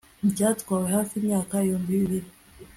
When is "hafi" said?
0.95-1.13